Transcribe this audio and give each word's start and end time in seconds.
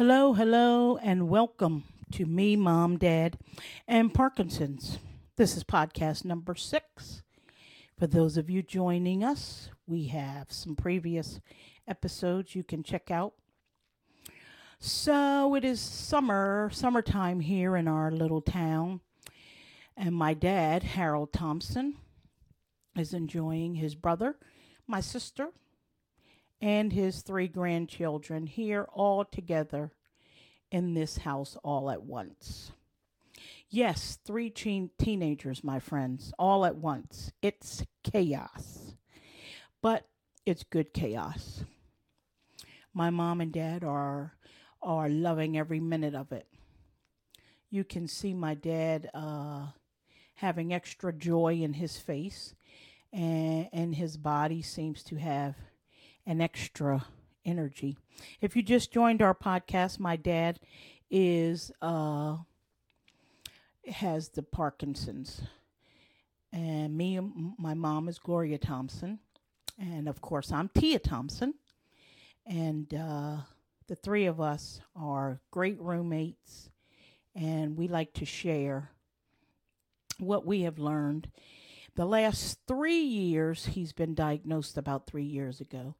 Hello, 0.00 0.32
hello, 0.32 0.96
and 0.96 1.28
welcome 1.28 1.84
to 2.12 2.24
me, 2.24 2.56
Mom, 2.56 2.96
Dad, 2.96 3.36
and 3.86 4.14
Parkinson's. 4.14 4.98
This 5.36 5.58
is 5.58 5.62
podcast 5.62 6.24
number 6.24 6.54
six. 6.54 7.20
For 7.98 8.06
those 8.06 8.38
of 8.38 8.48
you 8.48 8.62
joining 8.62 9.22
us, 9.22 9.68
we 9.86 10.06
have 10.06 10.50
some 10.50 10.74
previous 10.74 11.38
episodes 11.86 12.54
you 12.54 12.64
can 12.64 12.82
check 12.82 13.10
out. 13.10 13.34
So 14.78 15.54
it 15.54 15.66
is 15.66 15.82
summer, 15.82 16.70
summertime 16.72 17.40
here 17.40 17.76
in 17.76 17.86
our 17.86 18.10
little 18.10 18.40
town, 18.40 19.02
and 19.98 20.14
my 20.14 20.32
dad, 20.32 20.82
Harold 20.82 21.30
Thompson, 21.30 21.96
is 22.96 23.12
enjoying 23.12 23.74
his 23.74 23.94
brother, 23.94 24.36
my 24.86 25.02
sister, 25.02 25.50
and 26.60 26.92
his 26.92 27.22
three 27.22 27.48
grandchildren 27.48 28.46
here 28.46 28.86
all 28.92 29.24
together 29.24 29.92
in 30.70 30.94
this 30.94 31.18
house 31.18 31.56
all 31.64 31.90
at 31.90 32.02
once. 32.02 32.72
Yes, 33.68 34.18
three 34.24 34.50
teen- 34.50 34.90
teenagers, 34.98 35.62
my 35.62 35.78
friends, 35.78 36.32
all 36.38 36.64
at 36.64 36.76
once. 36.76 37.32
It's 37.40 37.84
chaos, 38.02 38.94
but 39.80 40.08
it's 40.44 40.64
good 40.64 40.92
chaos. 40.92 41.64
My 42.92 43.10
mom 43.10 43.40
and 43.40 43.52
dad 43.52 43.84
are 43.84 44.34
are 44.82 45.08
loving 45.08 45.58
every 45.58 45.78
minute 45.78 46.14
of 46.14 46.32
it. 46.32 46.46
You 47.68 47.84
can 47.84 48.08
see 48.08 48.32
my 48.34 48.54
dad 48.54 49.10
uh, 49.12 49.66
having 50.34 50.72
extra 50.72 51.12
joy 51.12 51.60
in 51.62 51.74
his 51.74 51.98
face, 51.98 52.54
and, 53.12 53.68
and 53.72 53.94
his 53.94 54.16
body 54.16 54.62
seems 54.62 55.02
to 55.04 55.16
have 55.16 55.54
an 56.26 56.40
extra 56.40 57.06
energy. 57.44 57.96
If 58.40 58.56
you 58.56 58.62
just 58.62 58.92
joined 58.92 59.22
our 59.22 59.34
podcast, 59.34 59.98
my 59.98 60.16
dad 60.16 60.60
is 61.10 61.72
uh 61.82 62.36
has 63.86 64.28
the 64.30 64.42
Parkinson's. 64.42 65.42
And 66.52 66.96
me 66.96 67.16
and 67.16 67.54
my 67.58 67.74
mom 67.74 68.08
is 68.08 68.18
Gloria 68.18 68.58
Thompson. 68.58 69.20
And 69.78 70.08
of 70.08 70.20
course, 70.20 70.52
I'm 70.52 70.68
Tia 70.68 70.98
Thompson. 70.98 71.54
And 72.46 72.92
uh, 72.92 73.36
the 73.86 73.94
three 73.94 74.26
of 74.26 74.40
us 74.40 74.80
are 74.96 75.40
great 75.50 75.80
roommates. 75.80 76.70
And 77.34 77.76
we 77.76 77.86
like 77.88 78.12
to 78.14 78.24
share 78.24 78.90
what 80.18 80.44
we 80.44 80.62
have 80.62 80.78
learned 80.78 81.30
the 81.94 82.04
last 82.04 82.58
three 82.66 83.02
years, 83.02 83.66
he's 83.66 83.92
been 83.92 84.14
diagnosed 84.14 84.76
about 84.76 85.06
three 85.06 85.24
years 85.24 85.60
ago, 85.60 85.96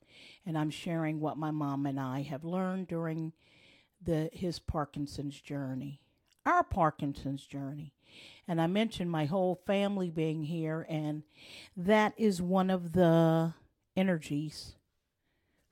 and 0.47 0.57
I'm 0.57 0.71
sharing 0.71 1.21
what 1.21 1.37
my 1.37 1.51
mom 1.51 1.87
and 1.87 1.99
I 1.99 2.23
have 2.23 2.45
learned 2.45 2.89
during 2.89 3.33
the 4.03 4.31
his 4.33 4.59
Parkinson's 4.59 5.41
journey, 5.41 6.01
our 6.47 6.63
Parkinson's 6.63 7.47
journey. 7.47 7.93
And 8.49 8.61
I 8.61 8.67
mentioned 8.67 9.11
my 9.11 9.27
whole 9.27 9.61
family 9.67 10.11
being 10.11 10.43
here, 10.43 10.87
and 10.89 11.23
that 11.77 12.15
is 12.17 12.43
one 12.43 12.71
of 12.71 12.93
the 12.93 13.55
energies 13.97 14.75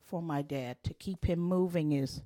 for 0.05 0.23
my 0.23 0.43
dad 0.43 0.77
to 0.85 0.95
keep 0.95 1.25
him 1.27 1.39
moving 1.39 1.93
is 1.93 2.23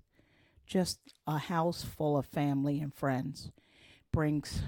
just 0.67 0.99
a 1.27 1.39
house 1.39 1.83
full 1.83 2.17
of 2.17 2.27
family 2.27 2.81
and 2.81 2.95
friends 2.95 3.51
brings 4.13 4.63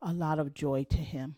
a 0.00 0.12
lot 0.12 0.38
of 0.38 0.54
joy 0.54 0.84
to 0.84 0.98
him 0.98 1.36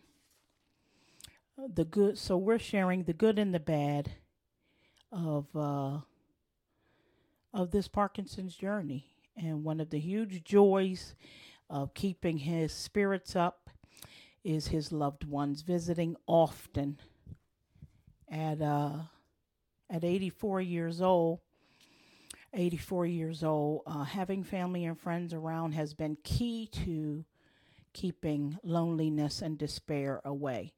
the 1.68 1.84
good. 1.84 2.18
So 2.18 2.36
we're 2.36 2.58
sharing 2.58 3.04
the 3.04 3.12
good 3.12 3.38
and 3.38 3.54
the 3.54 3.60
bad 3.60 4.12
of 5.12 5.46
uh, 5.54 5.98
of 7.52 7.70
this 7.70 7.88
Parkinson's 7.88 8.54
journey, 8.54 9.06
and 9.36 9.64
one 9.64 9.80
of 9.80 9.90
the 9.90 9.98
huge 9.98 10.44
joys 10.44 11.14
of 11.68 11.94
keeping 11.94 12.38
his 12.38 12.72
spirits 12.72 13.36
up 13.36 13.70
is 14.42 14.68
his 14.68 14.92
loved 14.92 15.24
ones 15.24 15.62
visiting 15.62 16.16
often. 16.26 16.98
At 18.30 18.62
uh, 18.62 18.98
at 19.90 20.04
84 20.04 20.60
years 20.60 21.00
old, 21.02 21.40
84 22.54 23.06
years 23.06 23.42
old, 23.42 23.82
uh, 23.86 24.04
having 24.04 24.44
family 24.44 24.84
and 24.84 24.98
friends 24.98 25.34
around 25.34 25.72
has 25.72 25.94
been 25.94 26.16
key 26.22 26.68
to 26.84 27.24
keeping 27.92 28.56
loneliness 28.62 29.42
and 29.42 29.58
despair 29.58 30.20
away. 30.24 30.72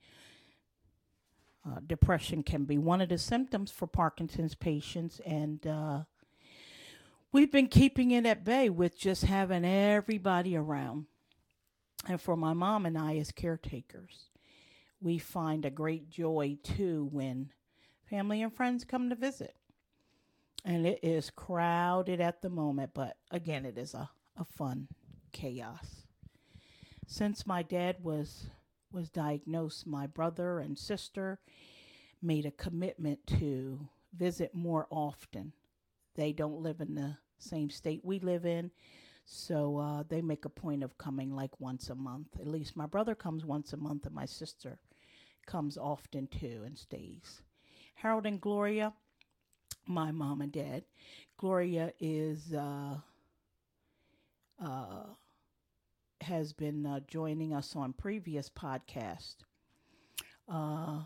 Uh, 1.64 1.78
depression 1.86 2.42
can 2.42 2.64
be 2.64 2.76
one 2.76 3.00
of 3.00 3.08
the 3.08 3.18
symptoms 3.18 3.70
for 3.70 3.86
Parkinson's 3.86 4.54
patients, 4.54 5.20
and 5.24 5.64
uh, 5.66 6.02
we've 7.30 7.52
been 7.52 7.68
keeping 7.68 8.10
it 8.10 8.26
at 8.26 8.44
bay 8.44 8.68
with 8.68 8.98
just 8.98 9.24
having 9.24 9.64
everybody 9.64 10.56
around. 10.56 11.06
And 12.08 12.20
for 12.20 12.36
my 12.36 12.52
mom 12.52 12.84
and 12.84 12.98
I, 12.98 13.16
as 13.16 13.30
caretakers, 13.30 14.24
we 15.00 15.18
find 15.18 15.64
a 15.64 15.70
great 15.70 16.10
joy 16.10 16.58
too 16.64 17.08
when 17.12 17.50
family 18.10 18.42
and 18.42 18.52
friends 18.52 18.84
come 18.84 19.08
to 19.08 19.14
visit. 19.14 19.54
And 20.64 20.86
it 20.86 21.00
is 21.02 21.30
crowded 21.30 22.20
at 22.20 22.42
the 22.42 22.50
moment, 22.50 22.90
but 22.94 23.16
again, 23.30 23.64
it 23.64 23.78
is 23.78 23.94
a, 23.94 24.10
a 24.36 24.44
fun 24.44 24.88
chaos. 25.32 26.06
Since 27.06 27.46
my 27.46 27.62
dad 27.62 27.96
was 28.02 28.46
was 28.92 29.10
diagnosed, 29.10 29.86
my 29.86 30.06
brother 30.06 30.58
and 30.58 30.78
sister 30.78 31.38
made 32.20 32.46
a 32.46 32.50
commitment 32.52 33.26
to 33.26 33.88
visit 34.16 34.54
more 34.54 34.86
often. 34.90 35.52
They 36.14 36.32
don't 36.32 36.62
live 36.62 36.80
in 36.80 36.94
the 36.94 37.16
same 37.38 37.70
state 37.70 38.00
we 38.04 38.18
live 38.20 38.44
in, 38.44 38.70
so 39.24 39.78
uh, 39.78 40.02
they 40.08 40.20
make 40.20 40.44
a 40.44 40.50
point 40.50 40.82
of 40.82 40.98
coming 40.98 41.34
like 41.34 41.60
once 41.60 41.88
a 41.88 41.94
month. 41.94 42.28
At 42.40 42.46
least 42.46 42.76
my 42.76 42.86
brother 42.86 43.14
comes 43.14 43.44
once 43.44 43.72
a 43.72 43.76
month, 43.76 44.06
and 44.06 44.14
my 44.14 44.26
sister 44.26 44.78
comes 45.46 45.76
often 45.76 46.28
too 46.28 46.62
and 46.64 46.78
stays. 46.78 47.42
Harold 47.94 48.26
and 48.26 48.40
Gloria, 48.40 48.92
my 49.86 50.10
mom 50.10 50.40
and 50.40 50.52
dad. 50.52 50.84
Gloria 51.36 51.92
is 51.98 52.52
uh, 52.52 52.96
uh, 54.64 55.04
has 56.22 56.52
been 56.52 56.86
uh, 56.86 57.00
joining 57.06 57.54
us 57.54 57.74
on 57.76 57.92
previous 57.92 58.48
podcast. 58.48 59.36
Uh, 60.48 61.02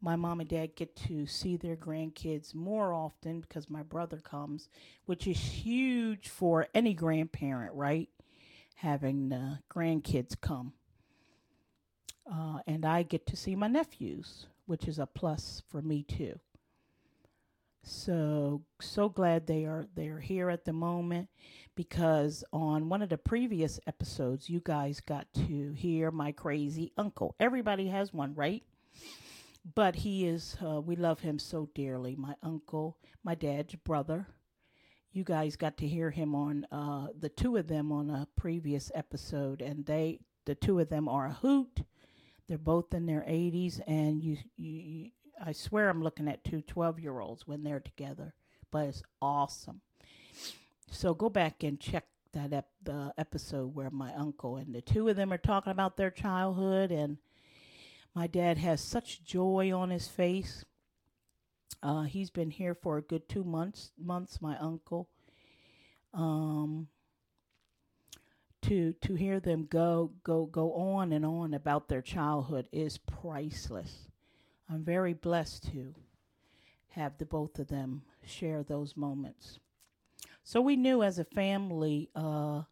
my 0.00 0.16
mom 0.16 0.40
and 0.40 0.48
dad 0.48 0.74
get 0.74 0.96
to 0.96 1.26
see 1.26 1.56
their 1.56 1.76
grandkids 1.76 2.54
more 2.54 2.92
often 2.92 3.40
because 3.40 3.70
my 3.70 3.82
brother 3.82 4.18
comes, 4.18 4.68
which 5.06 5.26
is 5.26 5.38
huge 5.38 6.28
for 6.28 6.66
any 6.74 6.92
grandparent, 6.92 7.72
right? 7.74 8.08
Having 8.76 9.28
the 9.28 9.60
grandkids 9.72 10.38
come. 10.40 10.72
Uh, 12.30 12.58
and 12.66 12.84
I 12.84 13.04
get 13.04 13.26
to 13.26 13.36
see 13.36 13.54
my 13.54 13.68
nephews, 13.68 14.46
which 14.66 14.88
is 14.88 14.98
a 14.98 15.06
plus 15.06 15.62
for 15.68 15.82
me 15.82 16.02
too. 16.02 16.38
So 17.84 18.62
so 18.80 19.08
glad 19.08 19.46
they 19.46 19.64
are 19.64 19.86
they're 19.94 20.20
here 20.20 20.50
at 20.50 20.64
the 20.64 20.72
moment 20.72 21.28
because 21.74 22.44
on 22.52 22.88
one 22.88 23.02
of 23.02 23.08
the 23.08 23.18
previous 23.18 23.80
episodes 23.86 24.48
you 24.48 24.60
guys 24.64 25.00
got 25.00 25.32
to 25.34 25.72
hear 25.72 26.10
my 26.10 26.32
crazy 26.32 26.92
uncle. 26.96 27.34
Everybody 27.40 27.88
has 27.88 28.12
one, 28.12 28.34
right? 28.34 28.62
But 29.74 29.96
he 29.96 30.26
is 30.26 30.56
uh, 30.64 30.80
we 30.80 30.94
love 30.94 31.20
him 31.20 31.38
so 31.38 31.68
dearly. 31.74 32.14
My 32.14 32.34
uncle, 32.42 32.98
my 33.24 33.34
dad's 33.34 33.74
brother. 33.74 34.28
You 35.10 35.24
guys 35.24 35.56
got 35.56 35.76
to 35.78 35.86
hear 35.86 36.10
him 36.10 36.34
on 36.34 36.66
uh, 36.70 37.08
the 37.18 37.28
two 37.28 37.56
of 37.56 37.66
them 37.66 37.90
on 37.92 38.10
a 38.10 38.28
previous 38.36 38.90
episode 38.94 39.60
and 39.60 39.84
they 39.84 40.20
the 40.44 40.54
two 40.54 40.78
of 40.78 40.88
them 40.88 41.08
are 41.08 41.26
a 41.26 41.32
hoot. 41.32 41.82
They're 42.46 42.58
both 42.58 42.94
in 42.94 43.06
their 43.06 43.22
80s 43.22 43.80
and 43.88 44.22
you 44.22 44.36
you 44.56 45.10
I 45.42 45.52
swear 45.52 45.88
I'm 45.88 46.02
looking 46.02 46.28
at 46.28 46.44
two 46.44 46.62
12 46.62 47.00
year 47.00 47.20
olds 47.20 47.46
when 47.46 47.64
they're 47.64 47.80
together, 47.80 48.34
but 48.70 48.86
it's 48.88 49.02
awesome. 49.20 49.80
So 50.90 51.14
go 51.14 51.28
back 51.28 51.62
and 51.62 51.80
check 51.80 52.06
that 52.32 52.52
ep- 52.52 52.68
the 52.82 53.12
episode 53.18 53.74
where 53.74 53.90
my 53.90 54.14
uncle 54.14 54.56
and 54.56 54.74
the 54.74 54.80
two 54.80 55.08
of 55.08 55.16
them 55.16 55.32
are 55.32 55.38
talking 55.38 55.72
about 55.72 55.96
their 55.96 56.10
childhood 56.10 56.90
and 56.90 57.18
my 58.14 58.26
dad 58.26 58.58
has 58.58 58.80
such 58.80 59.24
joy 59.24 59.72
on 59.74 59.90
his 59.90 60.06
face. 60.06 60.64
Uh, 61.82 62.02
he's 62.02 62.30
been 62.30 62.50
here 62.50 62.74
for 62.74 62.98
a 62.98 63.02
good 63.02 63.28
two 63.28 63.42
months. 63.42 63.90
Months, 63.98 64.40
my 64.40 64.56
uncle. 64.58 65.08
Um, 66.14 66.88
to 68.62 68.92
to 69.00 69.14
hear 69.14 69.40
them 69.40 69.66
go 69.68 70.12
go 70.22 70.46
go 70.46 70.72
on 70.74 71.12
and 71.12 71.26
on 71.26 71.52
about 71.54 71.88
their 71.88 72.02
childhood 72.02 72.66
is 72.70 72.98
priceless. 72.98 74.11
I'm 74.70 74.84
very 74.84 75.14
blessed 75.14 75.70
to 75.72 75.94
have 76.90 77.18
the 77.18 77.26
both 77.26 77.58
of 77.58 77.68
them 77.68 78.02
share 78.24 78.62
those 78.62 78.96
moments. 78.96 79.58
So 80.44 80.60
we 80.60 80.76
knew 80.76 81.02
as 81.02 81.18
a 81.18 81.24
family 81.24 82.10
uh, 82.14 82.62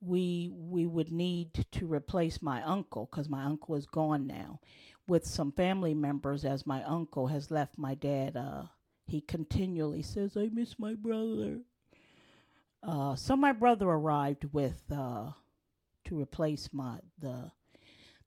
we 0.00 0.50
we 0.54 0.86
would 0.86 1.12
need 1.12 1.66
to 1.72 1.86
replace 1.92 2.42
my 2.42 2.62
uncle 2.62 3.08
because 3.10 3.28
my 3.28 3.44
uncle 3.44 3.74
is 3.76 3.86
gone 3.86 4.26
now 4.26 4.60
with 5.08 5.26
some 5.26 5.52
family 5.52 5.94
members 5.94 6.44
as 6.44 6.66
my 6.66 6.82
uncle 6.84 7.28
has 7.28 7.50
left 7.50 7.78
my 7.78 7.94
dad 7.94 8.36
uh, 8.36 8.64
he 9.06 9.20
continually 9.20 10.02
says 10.02 10.36
i 10.36 10.48
miss 10.52 10.78
my 10.78 10.94
brother 10.94 11.60
Uh, 12.82 13.16
so 13.16 13.36
my 13.36 13.52
brother 13.52 13.88
arrived 13.88 14.44
with 14.52 14.82
uh, 14.92 15.30
to 16.04 16.20
replace 16.20 16.70
my 16.72 16.98
the 17.18 17.50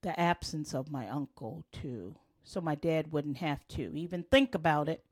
the 0.01 0.19
absence 0.19 0.73
of 0.73 0.91
my 0.91 1.07
uncle 1.09 1.65
to 1.71 2.15
so 2.47 2.61
my 2.61 2.75
dad 2.75 3.11
wouldn't 3.11 3.37
have 3.37 3.67
to 3.69 3.95
even 3.95 4.23
think 4.23 4.55
about 4.55 4.89
it. 4.89 5.03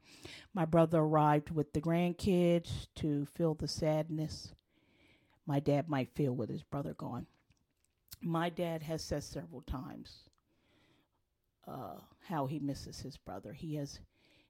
My 0.54 0.66
brother 0.66 1.00
arrived 1.00 1.52
with 1.52 1.74
the 1.74 1.82
grandkids 1.82 2.88
to 2.96 3.26
feel 3.26 3.54
the 3.54 3.68
sadness 3.68 4.54
my 5.46 5.60
dad 5.60 5.90
might 5.90 6.16
feel 6.16 6.34
with 6.34 6.50
his 6.50 6.64
brother 6.64 6.94
gone. 6.94 7.28
My 8.22 8.50
dad 8.50 8.84
has 8.84 9.04
said 9.04 9.24
several 9.24 9.62
times 9.62 10.24
uh, 11.68 11.98
how 12.28 12.48
he 12.48 12.60
misses 12.60 13.00
his 13.02 13.18
brother. 13.18 13.54
He 13.54 13.76
has 13.76 14.00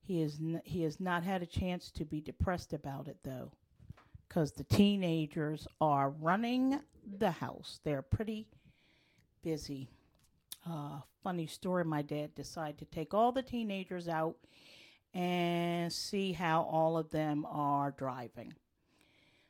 he 0.01 0.21
has 0.21 0.37
n- 0.39 0.61
he 0.63 0.83
has 0.83 0.99
not 0.99 1.23
had 1.23 1.41
a 1.41 1.47
chance 1.47 1.91
to 1.91 2.05
be 2.05 2.21
depressed 2.21 2.73
about 2.73 3.07
it 3.07 3.17
though, 3.23 3.51
because 4.27 4.51
the 4.53 4.63
teenagers 4.63 5.67
are 5.81 6.11
running 6.11 6.79
the 7.19 7.31
house. 7.31 7.79
They're 7.83 8.01
pretty 8.01 8.47
busy. 9.43 9.89
Uh, 10.69 10.99
funny 11.23 11.45
story. 11.45 11.85
My 11.85 12.01
dad 12.01 12.33
decided 12.33 12.79
to 12.79 12.85
take 12.85 13.13
all 13.13 13.31
the 13.31 13.43
teenagers 13.43 14.07
out 14.07 14.35
and 15.13 15.91
see 15.93 16.33
how 16.33 16.63
all 16.63 16.97
of 16.97 17.09
them 17.11 17.45
are 17.49 17.91
driving. 17.91 18.53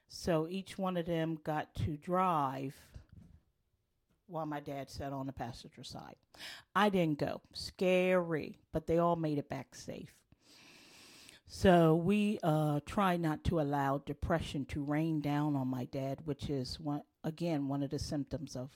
So 0.09 0.47
each 0.49 0.77
one 0.77 0.97
of 0.97 1.05
them 1.05 1.39
got 1.43 1.73
to 1.75 1.97
drive 1.97 2.75
while 4.27 4.45
my 4.45 4.59
dad 4.59 4.89
sat 4.89 5.13
on 5.13 5.25
the 5.25 5.33
passenger 5.33 5.83
side. 5.83 6.15
I 6.75 6.89
didn't 6.89 7.19
go. 7.19 7.41
Scary, 7.53 8.59
but 8.71 8.87
they 8.87 8.97
all 8.97 9.15
made 9.15 9.37
it 9.37 9.49
back 9.49 9.75
safe. 9.75 10.13
So 11.47 11.95
we 11.95 12.39
uh, 12.43 12.79
try 12.85 13.17
not 13.17 13.43
to 13.45 13.61
allow 13.61 13.99
depression 13.99 14.65
to 14.65 14.83
rain 14.83 15.21
down 15.21 15.55
on 15.55 15.67
my 15.67 15.85
dad, 15.85 16.19
which 16.25 16.49
is 16.49 16.79
one 16.79 17.03
again 17.23 17.67
one 17.67 17.83
of 17.83 17.91
the 17.91 17.99
symptoms 17.99 18.55
of 18.55 18.71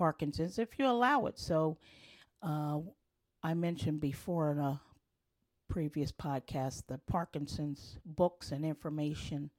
Parkinson's 0.00 0.58
if 0.58 0.78
you 0.78 0.86
allow 0.86 1.26
it. 1.26 1.38
So 1.38 1.76
uh, 2.42 2.78
I 3.42 3.52
mentioned 3.52 4.00
before 4.00 4.50
in 4.50 4.58
a 4.58 4.80
previous 5.68 6.10
podcast 6.10 6.86
the 6.86 6.96
Parkinson's 7.06 7.98
books 8.06 8.50
and 8.50 8.64
information. 8.64 9.50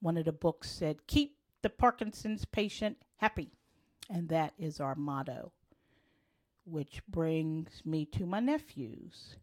One 0.00 0.16
of 0.16 0.24
the 0.24 0.32
books 0.32 0.68
said, 0.68 1.06
"Keep 1.06 1.36
the 1.62 1.70
Parkinson's 1.70 2.44
patient 2.44 2.96
happy." 3.18 3.52
And 4.10 4.28
that 4.30 4.52
is 4.58 4.80
our 4.80 4.96
motto, 4.96 5.52
which 6.64 7.00
brings 7.06 7.80
me 7.84 8.04
to 8.06 8.26
my 8.26 8.40
nephews, 8.40 9.36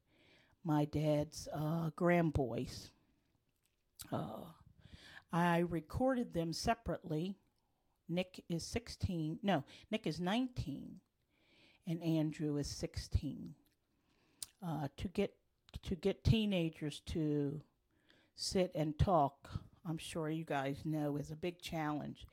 my 0.65 0.83
dad's 0.83 1.47
uh, 1.55 1.91
grandboys. 1.95 2.91
Uh, 4.11 4.43
I 5.31 5.59
recorded 5.59 6.33
them 6.33 6.51
separately. 6.51 7.37
Nick 8.11 8.43
is 8.49 8.63
16. 8.63 9.39
No, 9.41 9.63
Nick 9.89 10.05
is 10.05 10.19
19, 10.19 10.99
and 11.87 12.03
Andrew 12.03 12.57
is 12.57 12.67
16. 12.67 13.55
Uh, 14.65 14.87
to 14.97 15.07
get 15.07 15.33
to 15.83 15.95
get 15.95 16.23
teenagers 16.23 17.01
to 17.07 17.61
sit 18.35 18.71
and 18.75 18.99
talk, 18.99 19.49
I'm 19.87 19.97
sure 19.97 20.29
you 20.29 20.43
guys 20.43 20.81
know, 20.83 21.15
is 21.15 21.31
a 21.31 21.35
big 21.35 21.59
challenge. 21.61 22.27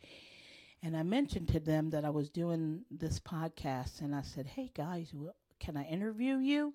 And 0.83 0.97
I 0.97 1.03
mentioned 1.03 1.49
to 1.49 1.61
them 1.61 1.91
that 1.91 2.05
I 2.05 2.11
was 2.11 2.29
doing 2.29 2.85
this 2.91 3.19
podcast, 3.21 4.01
and 4.01 4.15
I 4.15 4.23
said, 4.23 4.47
"Hey 4.47 4.71
guys, 4.75 5.15
can 5.59 5.77
I 5.77 5.85
interview 5.85 6.37
you?" 6.37 6.75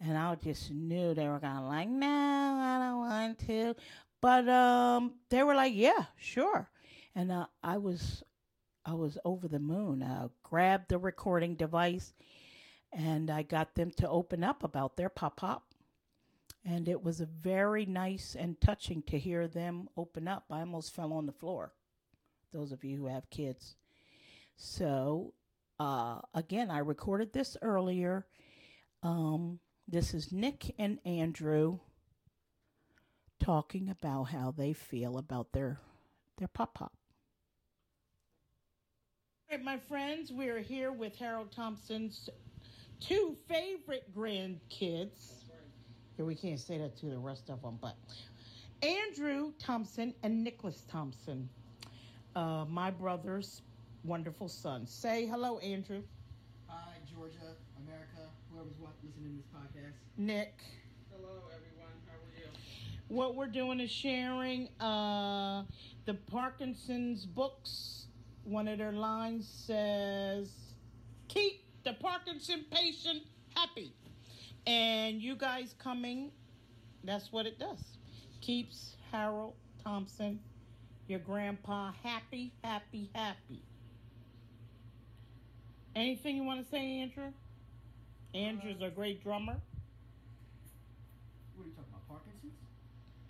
And 0.00 0.16
I 0.16 0.34
just 0.36 0.70
knew 0.70 1.12
they 1.12 1.28
were 1.28 1.40
gonna 1.40 1.66
like, 1.66 1.88
"No, 1.88 2.06
I 2.06 2.78
don't 2.78 2.98
want 3.00 3.38
to," 3.46 3.74
but 4.20 4.48
um, 4.48 5.14
they 5.28 5.42
were 5.42 5.54
like, 5.54 5.74
"Yeah, 5.74 6.06
sure." 6.16 6.70
And 7.14 7.32
uh, 7.32 7.46
I 7.62 7.78
was, 7.78 8.22
I 8.84 8.94
was 8.94 9.18
over 9.24 9.48
the 9.48 9.58
moon. 9.58 10.02
I 10.02 10.28
grabbed 10.42 10.88
the 10.88 10.98
recording 10.98 11.54
device, 11.56 12.12
and 12.92 13.30
I 13.30 13.42
got 13.42 13.74
them 13.74 13.90
to 13.98 14.08
open 14.08 14.44
up 14.44 14.62
about 14.62 14.96
their 14.96 15.08
pop 15.08 15.36
pop. 15.36 15.64
And 16.64 16.88
it 16.88 17.02
was 17.02 17.20
very 17.20 17.86
nice 17.86 18.36
and 18.38 18.60
touching 18.60 19.02
to 19.04 19.18
hear 19.18 19.48
them 19.48 19.88
open 19.96 20.28
up. 20.28 20.44
I 20.50 20.60
almost 20.60 20.94
fell 20.94 21.12
on 21.12 21.26
the 21.26 21.32
floor 21.32 21.72
those 22.52 22.72
of 22.72 22.84
you 22.84 22.98
who 22.98 23.06
have 23.06 23.30
kids. 23.30 23.76
So, 24.56 25.34
uh, 25.78 26.20
again, 26.34 26.70
I 26.70 26.78
recorded 26.78 27.32
this 27.32 27.56
earlier. 27.62 28.26
Um, 29.02 29.60
this 29.88 30.14
is 30.14 30.32
Nick 30.32 30.74
and 30.78 30.98
Andrew 31.04 31.78
talking 33.38 33.88
about 33.88 34.24
how 34.24 34.50
they 34.50 34.72
feel 34.72 35.16
about 35.16 35.52
their 35.52 35.80
their 36.36 36.48
pop 36.48 36.74
pop. 36.74 36.92
All 39.50 39.56
right, 39.56 39.64
my 39.64 39.78
friends, 39.78 40.30
we're 40.30 40.60
here 40.60 40.92
with 40.92 41.16
Harold 41.16 41.50
Thompson's 41.50 42.30
two 43.00 43.34
favorite 43.48 44.04
grandkids. 44.16 45.32
Here, 46.16 46.24
we 46.24 46.36
can't 46.36 46.60
say 46.60 46.78
that 46.78 46.96
to 46.98 47.06
the 47.06 47.18
rest 47.18 47.50
of 47.50 47.60
them, 47.60 47.76
but 47.80 47.96
Andrew 48.80 49.50
Thompson 49.58 50.14
and 50.22 50.44
Nicholas 50.44 50.84
Thompson 50.88 51.48
uh, 52.36 52.64
my 52.68 52.92
brother's 52.92 53.62
wonderful 54.04 54.48
son. 54.48 54.86
Say 54.86 55.26
hello, 55.26 55.58
Andrew. 55.58 56.02
Hi, 56.68 56.92
Georgia, 57.12 57.56
America, 57.84 58.30
whoever's 58.52 58.78
listening 58.78 59.12
to 59.14 59.36
this 59.36 59.46
podcast. 59.52 59.94
Nick. 60.16 60.60
Hello, 61.10 61.42
everyone. 61.52 61.90
How 62.06 62.14
are 62.14 62.38
you? 62.38 62.46
What 63.08 63.34
we're 63.34 63.48
doing 63.48 63.80
is 63.80 63.90
sharing 63.90 64.68
uh, 64.78 65.64
the 66.04 66.14
Parkinson's 66.14 67.26
books. 67.26 67.99
One 68.44 68.68
of 68.68 68.78
their 68.78 68.92
lines 68.92 69.48
says, 69.66 70.50
Keep 71.28 71.64
the 71.84 71.92
Parkinson 71.94 72.64
patient 72.70 73.22
happy. 73.54 73.92
And 74.66 75.20
you 75.22 75.36
guys 75.36 75.74
coming, 75.78 76.30
that's 77.04 77.32
what 77.32 77.46
it 77.46 77.58
does. 77.58 77.82
Keeps 78.40 78.96
Harold 79.10 79.54
Thompson 79.82 80.40
your 81.10 81.18
grandpa 81.18 81.90
happy, 82.04 82.52
happy, 82.62 83.10
happy. 83.12 83.64
Anything 85.96 86.36
you 86.36 86.44
want 86.44 86.64
to 86.64 86.70
say, 86.70 87.00
Andrew? 87.00 87.32
Andrew's 88.32 88.80
Uh, 88.80 88.86
a 88.86 88.90
great 88.90 89.20
drummer. 89.20 89.56
What 91.56 91.64
are 91.64 91.66
you 91.66 91.74
talking 91.74 91.90
about, 91.90 92.08
Parkinson's? 92.08 92.54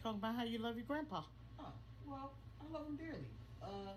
Talk 0.03 0.17
about 0.17 0.35
how 0.35 0.45
you 0.45 0.59
love 0.59 0.77
your 0.77 0.85
grandpa. 0.85 1.23
Oh, 1.59 1.73
well, 2.05 2.35
I 2.61 2.71
love 2.71 2.87
him 2.87 2.97
dearly. 2.97 3.25
Uh, 3.63 3.95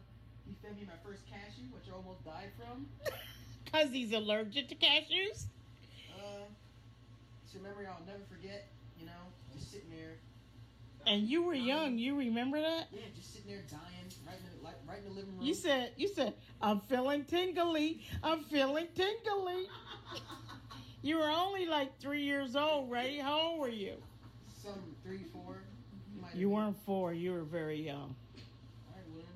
he 0.54 0.68
fed 0.68 0.78
me 0.78 0.86
my 0.86 1.10
first 1.10 1.24
cashew, 1.28 1.66
which 1.72 1.84
I 1.92 1.96
almost 1.96 2.24
died 2.26 2.52
from. 2.58 2.86
Because 3.66 3.90
he's 3.90 4.14
allergic 4.14 4.70
to 4.70 4.76
cashews? 4.76 5.46
Uh, 6.14 6.46
it's 7.44 7.56
a 7.56 7.60
memory 7.60 7.88
I'll 7.88 8.06
never 8.06 8.22
forget, 8.30 8.68
you 9.00 9.08
know, 9.08 9.12
just 9.56 9.72
sitting 9.72 9.90
there. 9.90 10.18
And 11.08 11.24
you 11.24 11.42
were 11.42 11.56
young. 11.56 11.98
You 11.98 12.16
remember 12.16 12.62
that? 12.62 12.90
Yeah, 12.92 13.00
just 13.16 13.34
sitting 13.34 13.50
there 13.50 13.64
dying, 13.72 13.82
right 14.28 14.36
in 14.38 14.60
the, 14.60 14.64
like, 14.64 14.76
right 14.88 15.00
in 15.00 15.06
the 15.06 15.10
living 15.10 15.36
room. 15.36 15.44
You 15.48 15.56
said, 15.56 15.94
you 15.98 16.08
said, 16.08 16.36
I'm 16.62 16.82
feeling 16.82 17.26
tingly. 17.26 18.02
I'm 18.22 18.44
feeling 18.44 18.88
tingly. 18.96 19.68
You 21.04 21.18
were 21.18 21.30
only 21.30 21.66
like 21.66 22.00
three 22.00 22.22
years 22.24 22.56
old, 22.56 22.90
right? 22.90 23.20
How 23.20 23.38
old 23.38 23.60
were 23.60 23.68
you? 23.68 23.96
Some 24.64 24.96
three, 25.04 25.26
four. 25.34 25.58
have 26.24 26.34
You 26.34 26.50
weren't 26.50 26.78
four. 26.86 27.12
You 27.12 27.34
were 27.34 27.42
very 27.44 27.82
young. 27.82 28.16
All 28.16 28.96
right, 28.96 29.04
well, 29.14 29.20
then, 29.20 29.36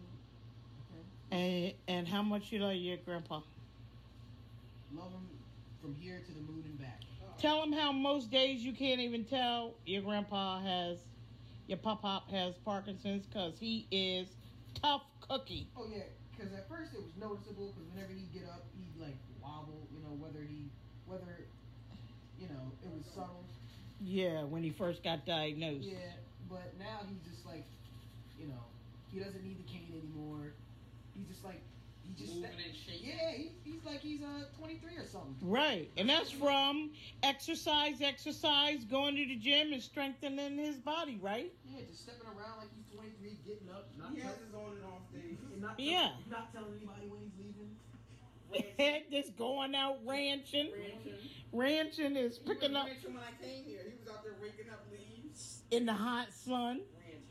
okay. 0.95 1.03
And 1.31 1.73
and 1.87 2.07
how 2.07 2.21
much 2.21 2.51
you 2.51 2.59
love 2.59 2.75
your 2.75 2.97
grandpa? 2.97 3.41
Love 4.95 5.11
him 5.11 5.27
from 5.81 5.95
here 5.95 6.21
to 6.25 6.31
the 6.31 6.39
moon 6.39 6.63
and 6.65 6.79
back. 6.79 7.01
Tell 7.37 7.61
him 7.61 7.71
how 7.71 7.91
most 7.91 8.31
days 8.31 8.61
you 8.61 8.73
can't 8.73 8.99
even 8.99 9.23
tell 9.23 9.75
your 9.85 10.01
grandpa 10.01 10.59
has, 10.59 10.97
your 11.67 11.77
pop 11.77 12.01
pop 12.01 12.31
has 12.31 12.55
Parkinson's 12.65 13.25
because 13.27 13.59
he 13.59 13.85
is 13.91 14.27
tough 14.81 15.03
cookie. 15.21 15.67
Oh 15.77 15.85
yeah, 15.93 16.03
because 16.35 16.51
at 16.53 16.67
first 16.67 16.93
it 16.93 17.01
was 17.01 17.11
noticeable 17.19 17.73
because 17.75 17.87
whenever 17.93 18.13
he'd 18.13 18.33
get 18.33 18.49
up, 18.49 18.65
he'd 18.79 18.99
like 18.99 19.17
wobble. 19.41 19.87
You 19.93 19.99
know, 19.99 20.15
whether 20.17 20.43
he, 20.47 20.65
whether, 21.05 21.45
you 22.39 22.47
know, 22.47 22.71
it 22.83 22.89
was 22.89 23.05
subtle. 23.13 23.43
Yeah, 24.01 24.43
when 24.43 24.63
he 24.63 24.71
first 24.71 25.03
got 25.03 25.25
diagnosed. 25.25 25.85
Yeah, 25.85 25.97
but 26.49 26.73
now 26.79 27.01
he's 27.07 27.21
just 27.31 27.45
like, 27.45 27.65
you 28.39 28.47
know, 28.47 28.63
he 29.11 29.19
doesn't 29.19 29.43
need 29.43 29.59
the 29.59 29.69
cane 29.71 29.93
anymore. 29.93 30.53
He's 31.17 31.27
just 31.27 31.43
like, 31.43 31.61
he 32.03 32.13
just 32.13 32.35
Moving 32.35 32.51
and 32.65 32.75
shaking. 32.75 33.07
yeah, 33.09 33.31
he, 33.31 33.51
he's 33.63 33.83
like 33.83 33.99
he's 33.99 34.21
uh 34.21 34.45
23 34.57 34.95
or 34.97 35.05
something. 35.05 35.35
Right, 35.41 35.89
and 35.97 36.09
that's 36.09 36.31
from 36.31 36.91
exercise, 37.23 38.01
exercise, 38.01 38.83
going 38.85 39.15
to 39.15 39.25
the 39.25 39.35
gym 39.35 39.73
and 39.73 39.81
strengthening 39.83 40.57
his 40.57 40.77
body, 40.77 41.19
right? 41.21 41.51
Yeah, 41.65 41.81
just 41.89 42.03
stepping 42.03 42.27
around 42.27 42.59
like 42.59 42.69
he's 42.75 42.85
23, 42.95 43.37
getting 43.45 43.69
up, 43.69 43.89
not 43.99 44.11
He 44.13 44.21
has 44.21 44.37
his 44.37 44.53
on 44.55 44.71
and 44.75 44.85
off 44.85 45.03
days. 45.13 45.37
and 45.51 45.61
not 45.61 45.79
Yeah. 45.79 46.11
not 46.29 46.53
telling 46.53 46.73
anybody 46.77 47.07
when 47.07 47.19
he's 47.21 47.35
leaving. 47.37 47.75
Just 49.11 49.35
going 49.35 49.75
out 49.75 49.97
ranching. 50.05 50.71
Ranching. 50.71 51.13
Ranching 51.51 52.15
is 52.15 52.37
He 52.37 52.43
picking 52.47 52.75
up 52.75 52.87
ranching 52.87 53.13
when 53.13 53.23
I 53.23 53.43
came 53.43 53.65
here. 53.65 53.81
He 53.85 53.97
was 53.99 54.07
out 54.09 54.23
there 54.23 54.33
raking 54.41 54.71
up 54.71 54.85
leaves. 54.91 55.63
in 55.71 55.85
the 55.85 55.93
hot 55.93 56.31
sun. 56.31 56.79
Ranching. 56.97 57.23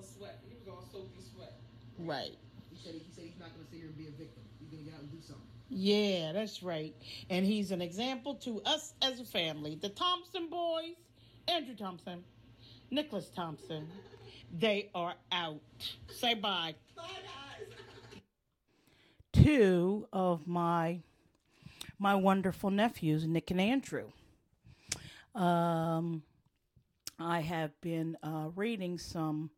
A 0.00 0.02
sweat. 0.02 0.42
He 0.48 0.54
was 0.58 0.68
all 0.68 0.82
soaking 0.90 1.22
sweat. 1.34 1.60
Right. 1.98 2.36
He 2.82 2.90
said 2.90 3.00
he 3.00 3.12
said 3.14 3.24
he's 3.24 3.38
not 3.38 3.54
going 3.54 3.64
to 3.64 3.70
sit 3.70 3.78
here 3.78 3.86
and 3.88 3.96
be 3.96 4.08
a 4.08 4.10
victim. 4.10 4.42
He's 4.58 4.68
going 4.68 4.84
to 4.84 4.90
get 4.90 4.94
out 4.96 5.02
and 5.02 5.12
do 5.12 5.20
something. 5.20 5.46
Yeah, 5.68 6.32
that's 6.32 6.62
right. 6.62 6.94
And 7.30 7.46
he's 7.46 7.70
an 7.70 7.80
example 7.80 8.34
to 8.36 8.60
us 8.62 8.94
as 9.02 9.20
a 9.20 9.24
family. 9.24 9.78
The 9.80 9.88
Thompson 9.88 10.48
boys, 10.50 10.96
Andrew 11.48 11.74
Thompson, 11.74 12.24
Nicholas 12.90 13.30
Thompson, 13.34 13.86
they 14.58 14.90
are 14.94 15.14
out. 15.30 15.60
Say 16.10 16.34
bye. 16.34 16.74
Bye, 16.96 17.04
guys. 17.04 18.22
Two 19.32 20.06
of 20.12 20.46
my 20.46 21.00
my 21.98 22.14
wonderful 22.16 22.70
nephews, 22.70 23.26
Nick 23.26 23.50
and 23.50 23.60
Andrew. 23.60 24.10
Um, 25.34 26.22
I 27.18 27.40
have 27.40 27.80
been 27.80 28.18
uh, 28.22 28.48
reading 28.54 28.98
some 28.98 29.50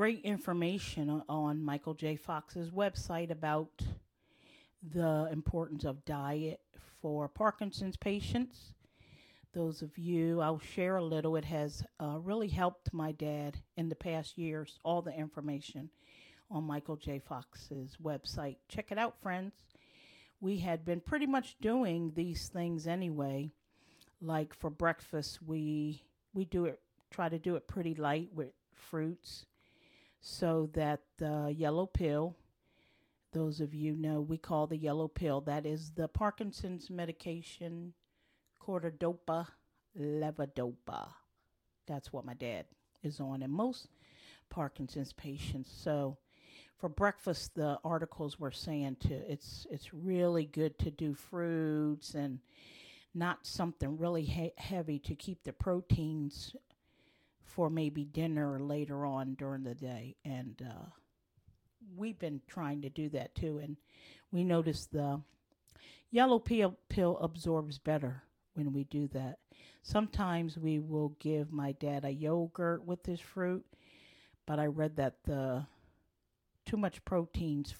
great 0.00 0.24
information 0.24 1.22
on 1.28 1.62
Michael 1.62 1.92
J. 1.92 2.16
Fox's 2.16 2.70
website 2.70 3.30
about 3.30 3.82
the 4.94 5.28
importance 5.30 5.84
of 5.84 6.02
diet 6.06 6.58
for 7.02 7.28
Parkinson's 7.28 7.98
patients. 7.98 8.72
Those 9.52 9.82
of 9.82 9.98
you, 9.98 10.40
I'll 10.40 10.58
share 10.58 10.96
a 10.96 11.04
little. 11.04 11.36
It 11.36 11.44
has 11.44 11.84
uh, 12.02 12.16
really 12.18 12.48
helped 12.48 12.94
my 12.94 13.12
dad 13.12 13.58
in 13.76 13.90
the 13.90 13.94
past 13.94 14.38
years. 14.38 14.78
All 14.84 15.02
the 15.02 15.12
information 15.12 15.90
on 16.50 16.64
Michael 16.64 16.96
J. 16.96 17.18
Fox's 17.18 17.98
website. 18.02 18.56
Check 18.70 18.86
it 18.90 18.96
out, 18.96 19.20
friends. 19.20 19.52
We 20.40 20.60
had 20.60 20.82
been 20.82 21.00
pretty 21.00 21.26
much 21.26 21.56
doing 21.60 22.12
these 22.16 22.48
things 22.48 22.86
anyway. 22.86 23.50
Like 24.22 24.54
for 24.54 24.70
breakfast, 24.70 25.40
we 25.42 26.04
we 26.32 26.46
do 26.46 26.64
it 26.64 26.80
try 27.10 27.28
to 27.28 27.38
do 27.38 27.56
it 27.56 27.68
pretty 27.68 27.94
light 27.94 28.30
with 28.32 28.52
fruits 28.72 29.44
so 30.20 30.68
that 30.74 31.00
the 31.18 31.52
yellow 31.56 31.86
pill 31.86 32.36
those 33.32 33.60
of 33.60 33.74
you 33.74 33.94
know 33.96 34.20
we 34.20 34.36
call 34.36 34.66
the 34.66 34.76
yellow 34.76 35.08
pill 35.08 35.40
that 35.40 35.64
is 35.64 35.92
the 35.92 36.08
Parkinson's 36.08 36.90
medication 36.90 37.92
carbidopa 38.60 39.46
levodopa. 39.98 41.08
That's 41.86 42.12
what 42.12 42.24
my 42.24 42.34
dad 42.34 42.66
is 43.02 43.20
on 43.20 43.42
and 43.42 43.52
most 43.52 43.88
Parkinson's 44.48 45.12
patients. 45.12 45.70
So 45.72 46.18
for 46.76 46.88
breakfast 46.88 47.54
the 47.54 47.78
articles 47.84 48.38
were 48.38 48.50
saying 48.50 48.96
to 49.00 49.14
it's 49.14 49.66
it's 49.70 49.94
really 49.94 50.44
good 50.44 50.78
to 50.80 50.90
do 50.90 51.14
fruits 51.14 52.14
and 52.14 52.40
not 53.14 53.46
something 53.46 53.96
really 53.96 54.22
he- 54.22 54.52
heavy 54.56 54.98
to 55.00 55.14
keep 55.14 55.42
the 55.44 55.52
proteins 55.52 56.54
for 57.54 57.70
maybe 57.70 58.04
dinner 58.04 58.60
later 58.60 59.04
on 59.06 59.34
during 59.34 59.64
the 59.64 59.74
day. 59.74 60.16
And 60.24 60.60
uh 60.68 60.86
we've 61.96 62.18
been 62.18 62.40
trying 62.48 62.82
to 62.82 62.90
do 62.90 63.08
that 63.10 63.34
too. 63.34 63.58
And 63.58 63.76
we 64.32 64.44
noticed 64.44 64.92
the 64.92 65.20
yellow 66.10 66.38
pill 66.38 66.76
pill 66.88 67.18
absorbs 67.18 67.78
better 67.78 68.22
when 68.54 68.72
we 68.72 68.84
do 68.84 69.08
that. 69.08 69.38
Sometimes 69.82 70.58
we 70.58 70.78
will 70.78 71.14
give 71.20 71.52
my 71.52 71.72
dad 71.72 72.04
a 72.04 72.10
yogurt 72.10 72.84
with 72.84 73.04
his 73.06 73.20
fruit 73.20 73.64
but 74.50 74.58
i 74.58 74.66
read 74.66 74.96
that 74.96 75.14
the 75.24 75.64
too 76.66 76.76
much 76.76 77.04
proteins 77.04 77.74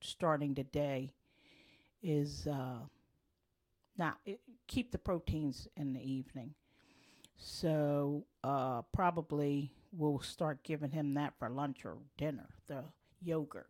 starting 0.00 0.54
today 0.54 1.12
is 2.02 2.48
uh 2.48 2.78
not 3.96 4.18
it, 4.26 4.40
keep 4.66 4.90
the 4.90 4.98
proteins 4.98 5.68
in 5.76 5.92
the 5.92 6.00
evening 6.00 6.52
so 7.36 8.24
uh 8.42 8.82
probably 8.92 9.70
we'll 9.92 10.20
start 10.20 10.62
giving 10.62 10.90
him 10.90 11.14
that 11.14 11.32
for 11.38 11.48
lunch 11.48 11.84
or 11.84 11.96
dinner 12.16 12.48
the 12.66 12.82
yogurt 13.22 13.68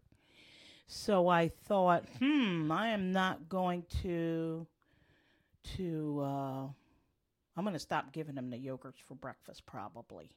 so 0.87 1.29
i 1.29 1.49
thought 1.49 2.05
hmm 2.19 2.71
i 2.71 2.89
am 2.89 3.13
not 3.13 3.49
going 3.49 3.85
to 4.03 4.67
to 5.77 6.21
uh 6.23 6.67
i'm 7.57 7.65
going 7.65 7.73
to 7.73 7.79
stop 7.79 8.13
giving 8.13 8.37
him 8.37 8.51
the 8.51 8.59
yogurts 8.59 9.01
for 9.07 9.15
breakfast 9.15 9.65
probably 9.67 10.31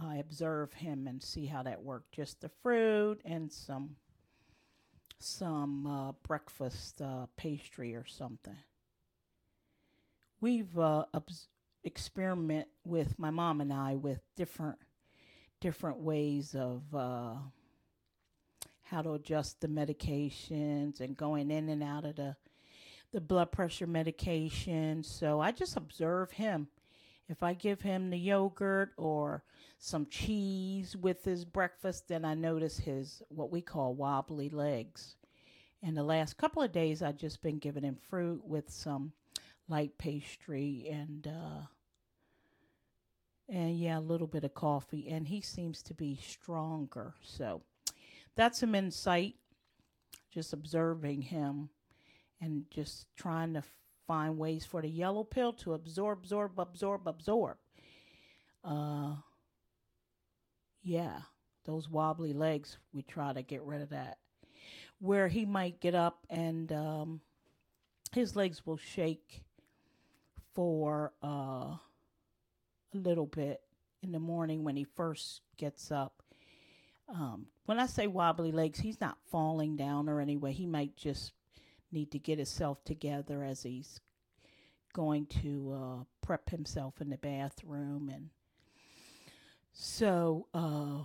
I 0.00 0.16
observe 0.16 0.72
him 0.72 1.06
and 1.06 1.22
see 1.22 1.46
how 1.46 1.62
that 1.64 1.82
worked. 1.82 2.12
Just 2.12 2.40
the 2.40 2.48
fruit 2.48 3.20
and 3.24 3.52
some 3.52 3.96
some 5.18 5.86
uh, 5.86 6.12
breakfast 6.26 7.00
uh, 7.00 7.26
pastry 7.36 7.94
or 7.94 8.04
something. 8.04 8.56
We've 10.40 10.76
uh, 10.76 11.04
obs- 11.14 11.48
experiment 11.84 12.68
with 12.84 13.18
my 13.18 13.30
mom 13.30 13.60
and 13.60 13.72
I 13.72 13.94
with 13.94 14.20
different 14.36 14.78
different 15.60 15.98
ways 15.98 16.54
of 16.54 16.82
uh, 16.94 17.34
how 18.82 19.02
to 19.02 19.12
adjust 19.12 19.60
the 19.60 19.68
medications 19.68 21.00
and 21.00 21.16
going 21.16 21.50
in 21.50 21.68
and 21.68 21.82
out 21.82 22.04
of 22.04 22.16
the 22.16 22.36
the 23.12 23.20
blood 23.20 23.52
pressure 23.52 23.86
medication. 23.86 25.02
So 25.02 25.40
I 25.40 25.52
just 25.52 25.76
observe 25.76 26.32
him. 26.32 26.68
If 27.28 27.42
I 27.42 27.54
give 27.54 27.82
him 27.82 28.10
the 28.10 28.18
yogurt 28.18 28.90
or 28.96 29.44
some 29.78 30.06
cheese 30.06 30.96
with 30.96 31.24
his 31.24 31.44
breakfast, 31.44 32.08
then 32.08 32.24
I 32.24 32.34
notice 32.34 32.78
his 32.78 33.22
what 33.28 33.50
we 33.50 33.60
call 33.60 33.94
wobbly 33.94 34.48
legs. 34.48 35.16
And 35.82 35.96
the 35.96 36.02
last 36.02 36.36
couple 36.36 36.62
of 36.62 36.72
days, 36.72 37.02
I've 37.02 37.16
just 37.16 37.42
been 37.42 37.58
giving 37.58 37.82
him 37.82 37.96
fruit 37.96 38.42
with 38.44 38.70
some 38.70 39.12
light 39.72 39.96
pastry 39.96 40.86
and 40.92 41.26
uh, 41.26 41.62
and 43.48 43.78
yeah, 43.78 43.98
a 43.98 44.00
little 44.00 44.26
bit 44.26 44.44
of 44.44 44.52
coffee. 44.52 45.08
And 45.08 45.26
he 45.26 45.40
seems 45.40 45.82
to 45.84 45.94
be 45.94 46.18
stronger. 46.22 47.14
So 47.22 47.62
that's 48.36 48.60
some 48.60 48.74
insight. 48.74 49.34
Just 50.30 50.52
observing 50.52 51.22
him 51.22 51.70
and 52.40 52.64
just 52.70 53.06
trying 53.16 53.54
to 53.54 53.62
find 54.06 54.36
ways 54.36 54.66
for 54.66 54.82
the 54.82 54.88
yellow 54.88 55.24
pill 55.24 55.54
to 55.54 55.72
absorb, 55.72 56.20
absorb, 56.22 56.58
absorb, 56.58 57.08
absorb. 57.08 57.56
Uh, 58.62 59.14
yeah, 60.82 61.18
those 61.64 61.88
wobbly 61.88 62.34
legs, 62.34 62.76
we 62.92 63.02
try 63.02 63.32
to 63.32 63.42
get 63.42 63.62
rid 63.62 63.80
of 63.80 63.90
that. 63.90 64.18
Where 64.98 65.28
he 65.28 65.46
might 65.46 65.80
get 65.80 65.94
up 65.94 66.26
and 66.28 66.70
um, 66.72 67.20
his 68.12 68.36
legs 68.36 68.66
will 68.66 68.76
shake 68.76 69.42
for 70.54 71.12
uh, 71.22 71.76
a 71.76 71.80
little 72.92 73.26
bit 73.26 73.60
in 74.02 74.12
the 74.12 74.18
morning 74.18 74.64
when 74.64 74.76
he 74.76 74.84
first 74.84 75.42
gets 75.56 75.90
up. 75.90 76.22
Um, 77.08 77.46
when 77.66 77.78
I 77.78 77.86
say 77.86 78.06
wobbly 78.06 78.52
legs, 78.52 78.80
he's 78.80 79.00
not 79.00 79.18
falling 79.30 79.76
down 79.76 80.08
or 80.08 80.20
anyway. 80.20 80.52
He 80.52 80.66
might 80.66 80.96
just 80.96 81.32
need 81.92 82.10
to 82.12 82.18
get 82.18 82.38
himself 82.38 82.82
together 82.84 83.44
as 83.44 83.62
he's 83.62 84.00
going 84.92 85.26
to 85.26 85.72
uh, 85.74 86.04
prep 86.22 86.50
himself 86.50 87.00
in 87.00 87.10
the 87.10 87.16
bathroom 87.16 88.10
and 88.12 88.28
so 89.72 90.46
uh, 90.52 91.02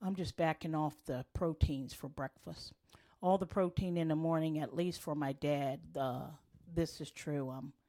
i'm 0.00 0.14
just 0.14 0.36
backing 0.36 0.74
off 0.74 0.94
the 1.06 1.24
proteins 1.34 1.92
for 1.92 2.08
breakfast 2.08 2.72
all 3.20 3.36
the 3.36 3.46
protein 3.46 3.96
in 3.96 4.08
the 4.08 4.16
morning 4.16 4.60
at 4.60 4.76
least 4.76 5.00
for 5.00 5.14
my 5.14 5.32
dad 5.32 5.80
uh, 5.98 6.26
this 6.72 7.00
is 7.00 7.10
true 7.10 7.50
um 7.50 7.72
of 7.72 7.79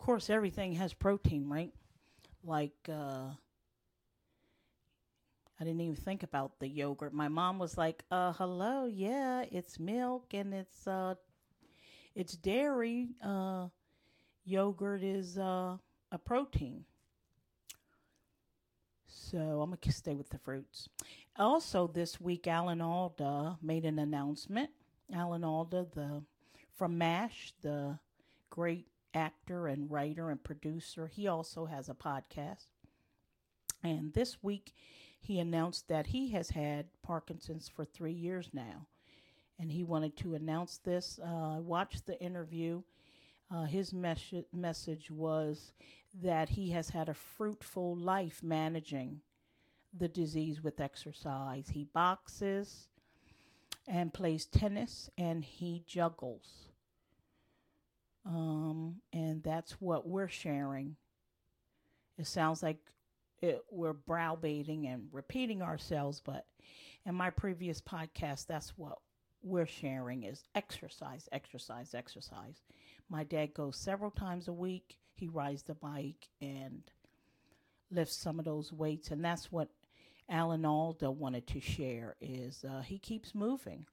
course 0.00 0.30
everything 0.30 0.72
has 0.72 0.92
protein 0.92 1.48
right 1.48 1.72
like 2.42 2.72
uh 2.88 3.28
I 5.60 5.64
didn't 5.64 5.82
even 5.82 5.94
think 5.94 6.22
about 6.22 6.58
the 6.58 6.66
yogurt. 6.66 7.12
My 7.12 7.28
mom 7.28 7.58
was 7.58 7.76
like, 7.76 8.02
"Uh, 8.10 8.32
hello, 8.32 8.86
yeah, 8.86 9.44
it's 9.52 9.78
milk 9.78 10.32
and 10.32 10.54
it's 10.54 10.86
uh, 10.86 11.16
it's 12.14 12.34
dairy. 12.34 13.10
Uh, 13.22 13.68
yogurt 14.46 15.02
is 15.02 15.36
uh 15.36 15.76
a 16.10 16.18
protein." 16.18 16.86
So 19.06 19.60
I'm 19.60 19.70
gonna 19.70 19.92
stay 19.92 20.14
with 20.14 20.30
the 20.30 20.38
fruits. 20.38 20.88
Also, 21.36 21.86
this 21.86 22.18
week, 22.18 22.46
Alan 22.46 22.80
Alda 22.80 23.58
made 23.60 23.84
an 23.84 23.98
announcement. 23.98 24.70
Alan 25.12 25.44
Alda, 25.44 25.88
the 25.94 26.22
from 26.74 26.96
MASH, 26.96 27.52
the 27.60 27.98
great 28.48 28.86
actor 29.14 29.66
and 29.66 29.90
writer 29.90 30.30
and 30.30 30.42
producer, 30.42 31.06
he 31.06 31.26
also 31.26 31.66
has 31.66 31.88
a 31.88 31.94
podcast. 31.94 32.66
And 33.82 34.12
this 34.12 34.42
week, 34.42 34.74
he 35.20 35.38
announced 35.38 35.88
that 35.88 36.08
he 36.08 36.30
has 36.30 36.50
had 36.50 36.86
Parkinson's 37.02 37.68
for 37.68 37.84
three 37.84 38.12
years 38.12 38.50
now. 38.52 38.86
And 39.58 39.70
he 39.70 39.84
wanted 39.84 40.16
to 40.18 40.34
announce 40.34 40.78
this. 40.78 41.20
Uh, 41.22 41.56
I 41.56 41.58
watched 41.58 42.06
the 42.06 42.20
interview. 42.22 42.82
Uh, 43.50 43.64
his 43.64 43.92
mes- 43.92 44.44
message 44.52 45.10
was 45.10 45.72
that 46.22 46.50
he 46.50 46.70
has 46.70 46.90
had 46.90 47.08
a 47.08 47.14
fruitful 47.14 47.96
life 47.96 48.42
managing 48.42 49.20
the 49.96 50.08
disease 50.08 50.62
with 50.62 50.80
exercise. 50.80 51.68
He 51.68 51.84
boxes 51.84 52.88
and 53.86 54.14
plays 54.14 54.46
tennis 54.46 55.10
and 55.18 55.44
he 55.44 55.82
juggles. 55.86 56.69
Um, 58.26 58.96
and 59.12 59.42
that's 59.42 59.72
what 59.80 60.06
we're 60.06 60.28
sharing. 60.28 60.96
It 62.18 62.26
sounds 62.26 62.62
like 62.62 62.78
it, 63.40 63.62
we're 63.70 63.94
browbeating 63.94 64.86
and 64.86 65.08
repeating 65.12 65.62
ourselves, 65.62 66.20
but 66.24 66.46
in 67.06 67.14
my 67.14 67.30
previous 67.30 67.80
podcast, 67.80 68.46
that's 68.46 68.76
what 68.76 68.98
we're 69.42 69.66
sharing 69.66 70.24
is 70.24 70.44
exercise, 70.54 71.28
exercise, 71.32 71.94
exercise. 71.94 72.62
My 73.08 73.24
dad 73.24 73.54
goes 73.54 73.76
several 73.76 74.10
times 74.10 74.48
a 74.48 74.52
week. 74.52 74.98
He 75.14 75.28
rides 75.28 75.62
the 75.62 75.74
bike 75.74 76.28
and 76.40 76.82
lifts 77.90 78.16
some 78.16 78.38
of 78.38 78.44
those 78.44 78.72
weights, 78.72 79.10
and 79.10 79.24
that's 79.24 79.50
what 79.50 79.68
Alan 80.28 80.64
Alda 80.64 81.10
wanted 81.10 81.46
to 81.48 81.60
share. 81.60 82.16
Is 82.20 82.64
uh, 82.64 82.82
he 82.82 82.98
keeps 82.98 83.34
moving 83.34 83.86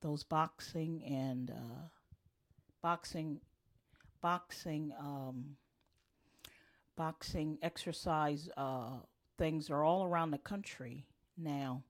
those 0.00 0.22
boxing 0.22 1.02
and 1.04 1.50
uh, 1.50 1.88
boxing, 2.84 3.40
boxing, 4.20 4.92
um, 5.00 5.56
boxing 6.98 7.56
exercise 7.62 8.50
uh, 8.58 8.98
things 9.38 9.70
are 9.70 9.82
all 9.82 10.04
around 10.04 10.32
the 10.32 10.38
country 10.38 11.06
now. 11.38 11.82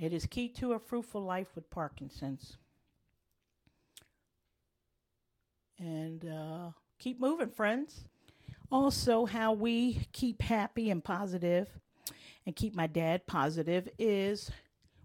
It 0.00 0.12
is 0.12 0.26
key 0.26 0.48
to 0.50 0.74
a 0.74 0.78
fruitful 0.78 1.22
life 1.22 1.48
with 1.56 1.68
Parkinson's. 1.70 2.56
And 5.80 6.24
uh, 6.24 6.70
keep 7.00 7.18
moving, 7.18 7.50
friends. 7.50 8.04
Also, 8.70 9.26
how 9.26 9.54
we 9.54 10.06
keep 10.12 10.40
happy 10.40 10.90
and 10.90 11.02
positive 11.02 11.68
and 12.46 12.54
keep 12.54 12.76
my 12.76 12.86
dad 12.86 13.26
positive 13.26 13.88
is 13.98 14.52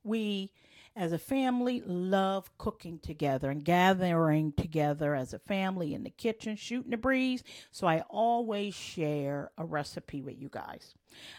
we 0.03 0.51
as 0.95 1.11
a 1.11 1.17
family 1.17 1.81
love 1.85 2.49
cooking 2.57 2.99
together 2.99 3.49
and 3.49 3.65
gathering 3.65 4.53
together 4.53 5.13
as 5.13 5.33
a 5.33 5.39
family 5.39 5.93
in 5.93 6.03
the 6.03 6.09
kitchen 6.09 6.55
shooting 6.55 6.91
the 6.91 6.97
breeze. 6.97 7.43
So 7.71 7.85
i 7.87 8.01
always 8.09 8.73
share 8.73 9.51
a 9.57 9.65
recipe 9.65 10.21
with 10.21 10.39
you 10.39 10.49
guys. 10.49 10.93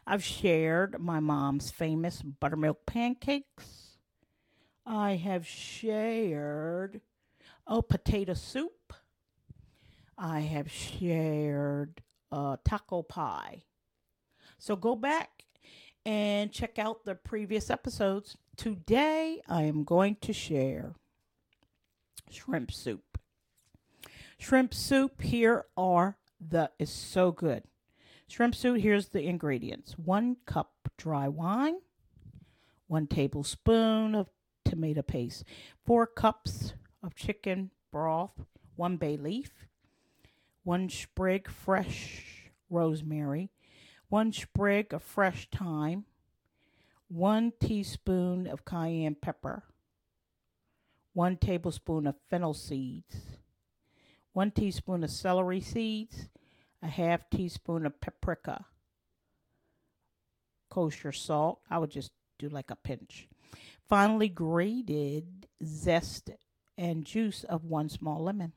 I've 0.07 0.23
shared 0.25 1.01
my 1.01 1.21
mom's 1.21 1.71
famous 1.71 2.21
buttermilk 2.23 2.85
pancakes. 2.87 3.99
I 4.85 5.17
have 5.17 5.47
shared 5.47 7.01
oh 7.67 7.83
potato 7.83 8.35
soup. 8.35 8.93
I 10.19 10.41
have 10.41 10.71
shared 10.71 12.03
uh, 12.31 12.57
taco 12.65 13.03
pie. 13.03 13.65
So 14.59 14.77
go 14.77 14.97
back 14.97 15.45
and 16.05 16.53
check 16.53 16.79
out 16.79 17.05
the 17.05 17.15
previous 17.15 17.69
episodes 17.69 18.37
Today 18.57 19.43
I 19.47 19.65
am 19.65 19.85
going 19.85 20.17
to 20.23 20.33
share 20.33 20.95
shrimp 22.31 22.73
soup. 22.73 23.19
Shrimp 24.39 24.73
soup 24.73 25.21
here 25.21 25.67
are 25.77 26.17
the 26.41 26.71
is 26.79 26.91
so 26.91 27.33
good. 27.33 27.65
Shrimp 28.29 28.55
soup 28.55 28.81
here's 28.81 29.09
the 29.09 29.23
ingredients. 29.23 29.99
1 29.99 30.39
cup 30.47 30.73
dry 30.97 31.29
wine, 31.29 31.77
1 32.89 33.07
tablespoon 33.09 34.15
of 34.15 34.31
tomato 34.65 35.03
paste, 35.03 35.45
4 35.85 36.07
cups 36.07 36.73
of 37.03 37.15
chicken 37.15 37.71
broth, 37.93 38.47
1 38.77 38.97
bay 38.97 39.19
leaf, 39.19 39.67
1 40.65 40.89
sprig 40.89 41.51
fresh 41.51 42.51
rosemary, 42.71 43.51
1 44.09 44.33
sprig 44.33 44.95
of 44.95 45.03
fresh 45.03 45.47
thyme, 45.51 46.07
one 47.09 47.53
teaspoon 47.61 48.47
of 48.47 48.65
cayenne 48.65 49.17
pepper, 49.21 49.63
one 51.13 51.37
tablespoon 51.37 52.07
of 52.07 52.17
fennel 52.29 52.55
seeds, 52.55 53.17
one 54.33 54.51
teaspoon 54.51 55.05
of 55.05 55.11
celery 55.11 55.61
seeds, 55.61 56.29
a 56.83 56.89
half 56.89 57.29
teaspoon 57.31 57.87
of 57.87 58.01
paprika, 58.01 58.67
kosher 60.69 61.13
salt. 61.13 61.61
I 61.71 61.79
would 61.79 61.91
just 61.91 62.11
do 62.39 62.49
like 62.49 62.71
a 62.71 62.77
pinch. 62.77 63.29
Finally, 63.89 64.29
grated 64.29 65.47
zest 65.65 66.31
and 66.77 67.05
juice 67.05 67.45
of 67.45 67.65
one 67.65 67.89
small 67.89 68.25
lemon, 68.25 68.53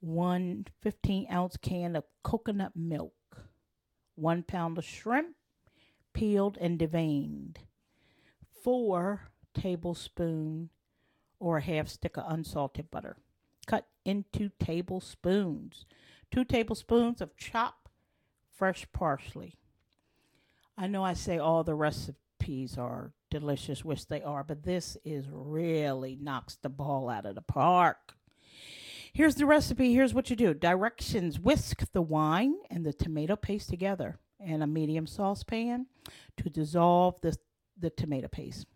one 0.00 0.66
15 0.82 1.26
ounce 1.32 1.56
can 1.56 1.96
of 1.96 2.04
coconut 2.22 2.72
milk, 2.76 3.14
one 4.14 4.42
pound 4.42 4.76
of 4.78 4.84
shrimp, 4.84 5.34
peeled 6.12 6.58
and 6.60 6.78
deveined. 6.78 7.56
Four 8.62 9.30
tablespoon 9.54 10.70
or 11.38 11.58
a 11.58 11.62
half 11.62 11.88
stick 11.88 12.16
of 12.16 12.24
unsalted 12.28 12.90
butter. 12.90 13.16
Cut 13.66 13.86
into 14.04 14.50
tablespoons. 14.60 15.86
Two 16.30 16.44
tablespoons 16.44 17.20
of 17.20 17.36
chopped 17.36 17.88
fresh 18.50 18.86
parsley. 18.92 19.54
I 20.76 20.86
know 20.86 21.04
I 21.04 21.14
say 21.14 21.38
all 21.38 21.64
the 21.64 21.74
recipes 21.74 22.76
are 22.78 23.12
delicious, 23.30 23.84
which 23.84 24.06
they 24.06 24.22
are, 24.22 24.44
but 24.44 24.62
this 24.62 24.96
is 25.04 25.26
really 25.30 26.18
knocks 26.20 26.56
the 26.56 26.68
ball 26.68 27.08
out 27.08 27.26
of 27.26 27.34
the 27.34 27.42
park. 27.42 28.14
Here's 29.12 29.34
the 29.34 29.46
recipe. 29.46 29.92
Here's 29.92 30.14
what 30.14 30.30
you 30.30 30.36
do. 30.36 30.54
Directions 30.54 31.38
whisk 31.38 31.90
the 31.92 32.02
wine 32.02 32.54
and 32.70 32.84
the 32.84 32.92
tomato 32.92 33.34
paste 33.36 33.68
together 33.68 34.18
in 34.44 34.62
a 34.62 34.66
medium 34.66 35.06
saucepan 35.06 35.86
to 36.36 36.50
dissolve 36.50 37.20
the, 37.20 37.36
the 37.78 37.90
tomato 37.90 38.28
paste. 38.28 38.66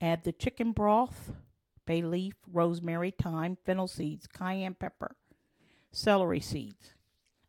Add 0.00 0.24
the 0.24 0.32
chicken 0.32 0.72
broth, 0.72 1.32
bay 1.86 2.02
leaf, 2.02 2.34
rosemary, 2.50 3.10
thyme, 3.10 3.58
fennel 3.64 3.88
seeds, 3.88 4.26
cayenne 4.26 4.74
pepper, 4.74 5.16
celery 5.92 6.40
seeds. 6.40 6.94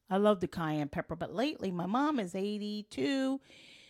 I 0.09 0.17
love 0.17 0.41
the 0.41 0.47
cayenne 0.47 0.89
pepper, 0.89 1.15
but 1.15 1.33
lately 1.33 1.71
my 1.71 1.85
mom 1.85 2.19
is 2.19 2.35
82. 2.35 3.39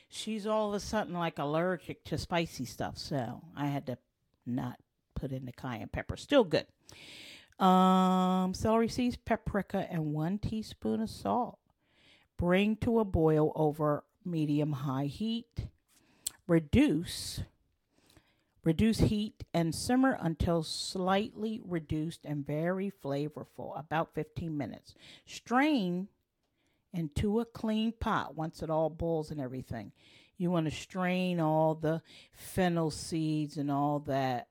She's 0.08 0.45
all 0.45 0.69
of 0.69 0.75
a 0.75 0.80
sudden 0.80 1.13
like 1.13 1.39
allergic 1.39 2.04
to 2.06 2.17
spicy 2.17 2.65
stuff, 2.65 2.97
so 2.97 3.41
I 3.56 3.67
had 3.67 3.88
to 3.88 3.97
not 4.45 4.77
put 5.15 5.32
in 5.32 5.45
the 5.45 5.51
cayenne 5.51 5.89
pepper. 5.91 6.17
Still 6.17 6.43
good. 6.43 6.67
Um, 7.63 8.54
celery 8.54 8.88
seeds, 8.88 9.17
paprika, 9.17 9.88
and 9.89 10.13
one 10.13 10.38
teaspoon 10.38 11.01
of 11.01 11.10
salt. 11.10 11.60
Bring 12.41 12.75
to 12.77 12.97
a 12.97 13.06
boil 13.06 13.51
over 13.56 14.04
medium 14.25 14.71
high 14.71 15.06
heat. 15.06 15.67
Reduce 16.47 17.41
reduce 18.63 18.97
heat 18.97 19.43
and 19.54 19.75
simmer 19.75 20.17
until 20.19 20.63
slightly 20.63 21.62
reduced 21.63 22.25
and 22.25 22.43
very 22.43 22.91
flavorful, 23.04 23.80
about 23.80 24.15
15 24.15 24.58
minutes. 24.58 24.95
Strain 25.23 26.08
into 26.91 27.41
a 27.41 27.45
clean 27.45 27.91
pot 27.91 28.34
once 28.34 28.63
it 28.63 28.71
all 28.71 28.89
boils 28.89 29.30
and 29.30 29.39
everything. 29.39 29.91
You 30.39 30.49
want 30.49 30.65
to 30.65 30.75
strain 30.75 31.39
all 31.39 31.75
the 31.75 32.01
fennel 32.34 32.89
seeds 32.89 33.58
and 33.58 33.69
all 33.69 33.99
that. 34.08 34.47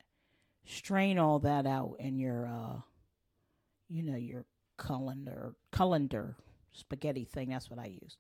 Strain 0.64 1.18
all 1.18 1.40
that 1.40 1.66
out 1.66 1.96
in 1.98 2.20
your 2.20 2.46
uh 2.46 2.83
you 3.88 4.05
know 4.05 4.16
your 4.16 4.44
colander 4.76 5.57
colander 5.72 6.37
spaghetti 6.72 7.24
thing. 7.24 7.50
That's 7.50 7.70
what 7.70 7.78
I 7.78 7.87
use. 7.87 8.16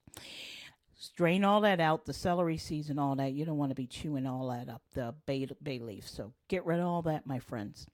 Strain 0.96 1.44
all 1.44 1.62
that 1.62 1.80
out, 1.80 2.04
the 2.04 2.12
celery 2.12 2.58
seeds 2.58 2.90
and 2.90 3.00
all 3.00 3.16
that. 3.16 3.32
You 3.32 3.44
don't 3.46 3.56
want 3.56 3.70
to 3.70 3.74
be 3.74 3.86
chewing 3.86 4.26
all 4.26 4.48
that 4.48 4.68
up, 4.68 4.82
the 4.94 5.14
bay, 5.24 5.48
bay 5.62 5.78
leaf. 5.78 6.06
So 6.06 6.34
get 6.48 6.66
rid 6.66 6.78
of 6.78 6.86
all 6.86 7.02
that, 7.02 7.26
my 7.26 7.38
friends. 7.38 7.86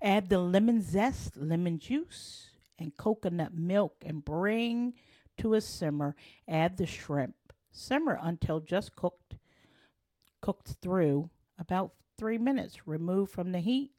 Add 0.00 0.28
the 0.28 0.38
lemon 0.38 0.82
zest, 0.82 1.36
lemon 1.36 1.78
juice, 1.78 2.50
and 2.78 2.96
coconut 2.96 3.54
milk 3.54 3.94
and 4.04 4.24
bring 4.24 4.94
to 5.38 5.54
a 5.54 5.60
simmer. 5.60 6.16
Add 6.48 6.76
the 6.76 6.86
shrimp. 6.86 7.36
Simmer 7.70 8.18
until 8.20 8.60
just 8.60 8.96
cooked, 8.96 9.36
cooked 10.40 10.74
through 10.82 11.30
about 11.58 11.92
three 12.18 12.38
minutes. 12.38 12.86
Remove 12.86 13.30
from 13.30 13.52
the 13.52 13.60
heat 13.60 13.92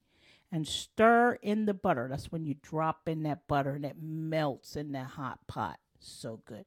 and 0.51 0.67
stir 0.67 1.39
in 1.41 1.65
the 1.65 1.73
butter. 1.73 2.07
That's 2.09 2.31
when 2.31 2.45
you 2.45 2.55
drop 2.61 3.07
in 3.07 3.23
that 3.23 3.47
butter 3.47 3.75
and 3.75 3.85
it 3.85 3.95
melts 4.01 4.75
in 4.75 4.91
that 4.91 5.07
hot 5.07 5.39
pot. 5.47 5.79
So 6.03 6.41
good. 6.45 6.65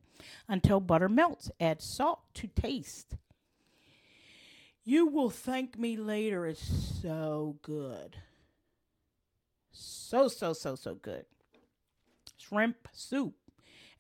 Until 0.48 0.80
butter 0.80 1.08
melts, 1.08 1.50
add 1.60 1.82
salt 1.82 2.20
to 2.34 2.46
taste. 2.46 3.16
You 4.84 5.06
will 5.06 5.30
thank 5.30 5.78
me 5.78 5.96
later. 5.96 6.46
It's 6.46 7.00
so 7.02 7.56
good. 7.62 8.16
So, 9.72 10.28
so, 10.28 10.52
so, 10.52 10.74
so 10.74 10.94
good. 10.94 11.26
Shrimp 12.38 12.88
soup. 12.92 13.34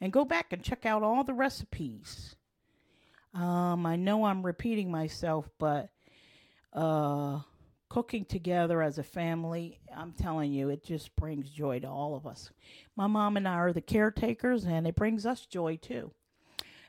And 0.00 0.12
go 0.12 0.24
back 0.24 0.52
and 0.52 0.62
check 0.62 0.86
out 0.86 1.02
all 1.02 1.24
the 1.24 1.34
recipes. 1.34 2.36
Um, 3.34 3.84
I 3.84 3.96
know 3.96 4.24
I'm 4.24 4.44
repeating 4.44 4.90
myself, 4.90 5.48
but 5.58 5.90
uh 6.72 7.40
cooking 7.96 8.26
together 8.26 8.82
as 8.82 8.98
a 8.98 9.02
family, 9.02 9.80
I'm 9.96 10.12
telling 10.12 10.52
you, 10.52 10.68
it 10.68 10.84
just 10.84 11.16
brings 11.16 11.48
joy 11.48 11.78
to 11.78 11.88
all 11.88 12.14
of 12.14 12.26
us. 12.26 12.50
My 12.94 13.06
mom 13.06 13.38
and 13.38 13.48
I 13.48 13.54
are 13.54 13.72
the 13.72 13.80
caretakers, 13.80 14.66
and 14.66 14.86
it 14.86 14.94
brings 14.94 15.24
us 15.24 15.46
joy 15.46 15.76
too. 15.76 16.10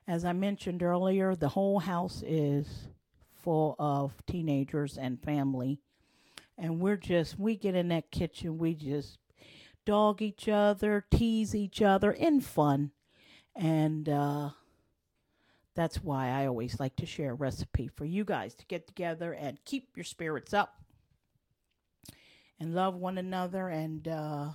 As 0.06 0.26
I 0.26 0.34
mentioned 0.34 0.84
earlier, 0.84 1.34
the 1.34 1.48
whole 1.48 1.80
house 1.80 2.26
is 2.28 2.89
full 3.41 3.78
of 3.80 4.12
teenagers 4.26 4.98
and 4.98 5.24
family. 5.24 5.80
And 6.58 6.82
we're 6.82 6.98
just, 6.98 7.39
we 7.39 7.56
get 7.56 7.74
in 7.74 7.88
that 7.88 8.12
kitchen, 8.12 8.58
we 8.58 8.74
just 8.74 9.17
dog 9.86 10.22
each 10.22 10.50
other, 10.50 11.06
tease 11.10 11.56
each 11.56 11.82
other 11.82 12.12
in 12.12 12.41
fun. 12.41 12.91
And 13.56 14.10
uh, 14.10 14.50
That's 15.74 16.04
why 16.04 16.32
I 16.32 16.48
always 16.48 16.80
like 16.80 16.96
to 16.98 17.06
share 17.06 17.32
a 17.32 17.36
recipe 17.36 17.88
for 17.88 18.04
you 18.04 18.26
guys 18.26 18.56
to 18.56 18.65
get 18.65 18.88
together 18.88 19.32
and 19.34 19.63
keep 19.63 19.96
your 19.96 20.04
spirits 20.04 20.54
up 20.54 20.82
and 22.60 22.74
love 22.74 22.96
one 22.96 23.17
another 23.17 23.70
and 23.70 24.08
uh, 24.08 24.50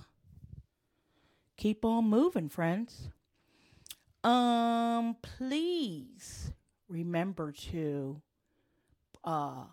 keep 1.57 1.85
on 1.85 2.05
moving, 2.05 2.49
friends. 2.49 3.09
Um, 4.23 5.17
please 5.21 6.51
remember 6.87 7.51
to 7.51 8.21
uh, 9.23 9.65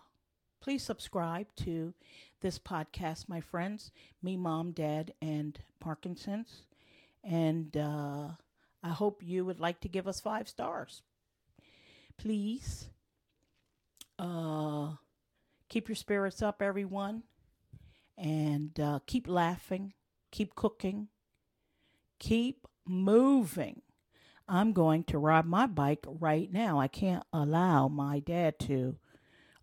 please 0.61 0.83
subscribe 0.83 1.47
to 1.57 1.93
this 2.41 2.57
podcast, 2.59 3.27
my 3.27 3.41
friends. 3.41 3.91
Me, 4.21 4.37
mom, 4.37 4.71
dad, 4.71 5.13
and 5.21 5.59
Parkinson's. 5.79 6.63
And 7.23 7.75
uh, 7.75 8.29
I 8.83 8.89
hope 8.89 9.21
you 9.23 9.45
would 9.45 9.59
like 9.59 9.79
to 9.81 9.87
give 9.89 10.07
us 10.07 10.19
five 10.19 10.47
stars. 10.47 11.01
Please 12.17 12.89
uh, 14.17 14.91
keep 15.69 15.87
your 15.87 15.95
spirits 15.95 16.41
up, 16.41 16.61
everyone. 16.61 17.23
And 18.21 18.79
uh, 18.79 18.99
keep 19.07 19.27
laughing, 19.27 19.93
keep 20.29 20.53
cooking, 20.53 21.07
keep 22.19 22.67
moving. 22.87 23.81
I'm 24.47 24.73
going 24.73 25.05
to 25.05 25.17
ride 25.17 25.45
my 25.45 25.65
bike 25.65 26.05
right 26.05 26.51
now. 26.51 26.79
I 26.79 26.87
can't 26.87 27.23
allow 27.33 27.87
my 27.87 28.19
dad 28.19 28.59
to 28.59 28.97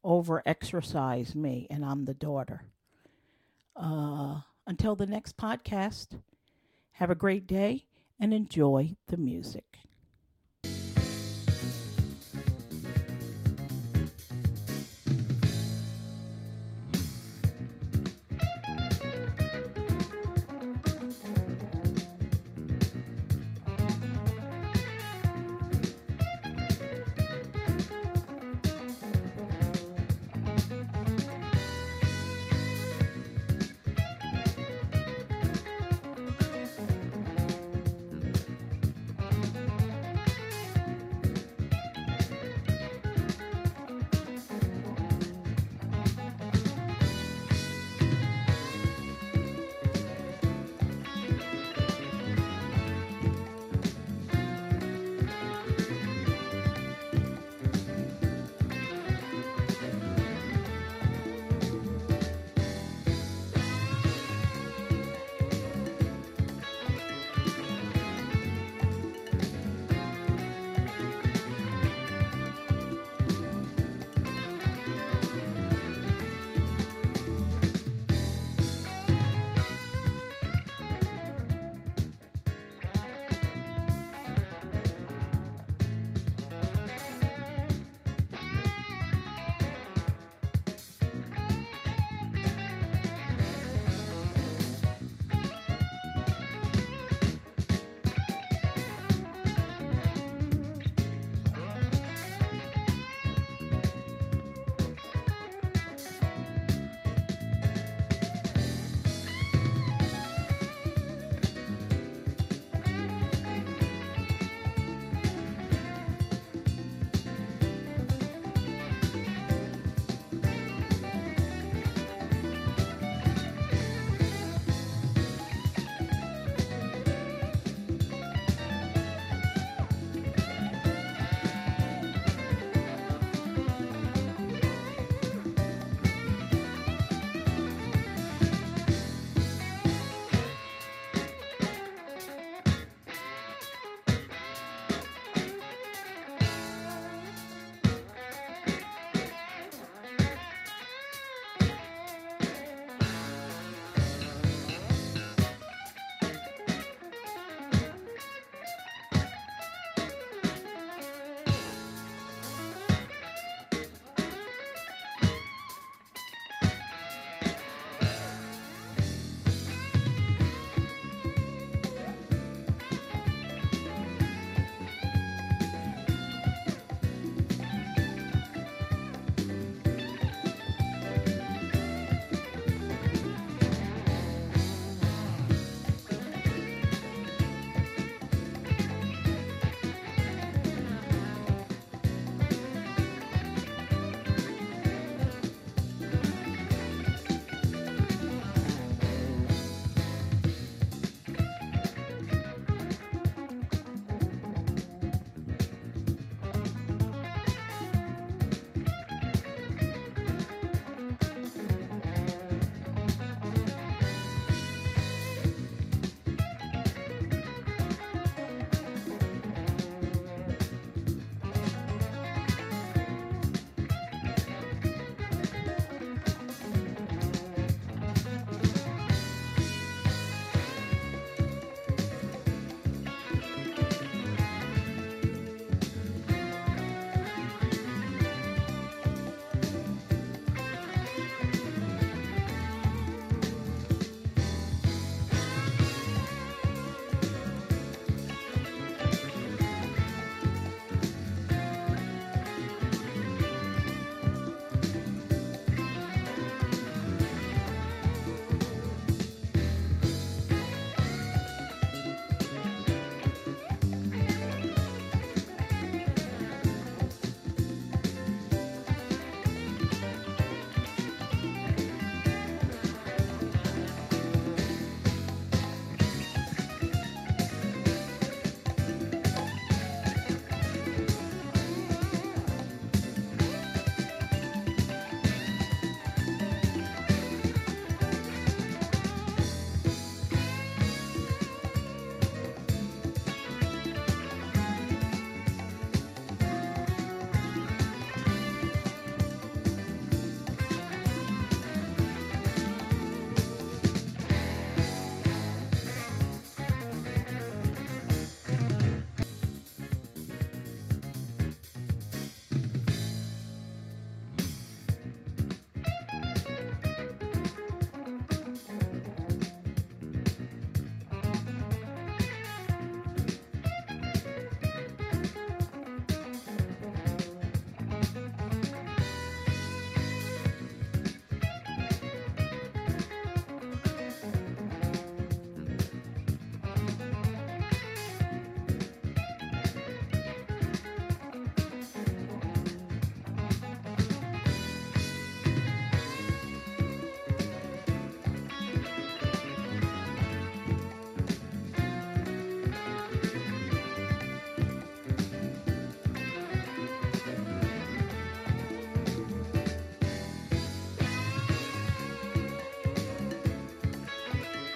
over 0.02 0.42
exercise 0.44 1.36
me, 1.36 1.68
and 1.70 1.84
I'm 1.84 2.04
the 2.04 2.14
daughter. 2.14 2.62
Uh, 3.76 4.40
until 4.66 4.96
the 4.96 5.06
next 5.06 5.36
podcast, 5.36 6.20
have 6.92 7.10
a 7.10 7.14
great 7.14 7.46
day 7.46 7.84
and 8.18 8.34
enjoy 8.34 8.96
the 9.06 9.16
music. 9.16 9.78